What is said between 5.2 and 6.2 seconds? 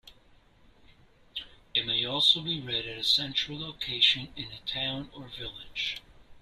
village.